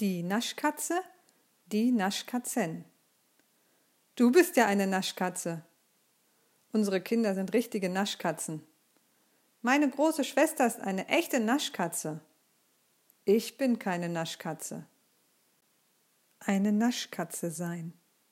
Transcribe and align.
Die 0.00 0.22
Naschkatze, 0.22 1.02
die 1.72 1.90
Naschkatzen. 1.90 2.84
Du 4.14 4.30
bist 4.30 4.56
ja 4.56 4.66
eine 4.66 4.86
Naschkatze. 4.86 5.64
Unsere 6.70 7.00
Kinder 7.00 7.34
sind 7.34 7.52
richtige 7.52 7.88
Naschkatzen. 7.88 8.62
Meine 9.60 9.90
große 9.90 10.22
Schwester 10.22 10.68
ist 10.68 10.78
eine 10.78 11.08
echte 11.08 11.40
Naschkatze. 11.40 12.20
Ich 13.24 13.56
bin 13.56 13.80
keine 13.80 14.08
Naschkatze. 14.08 14.86
Eine 16.38 16.70
Naschkatze 16.70 17.50
sein. 17.50 17.92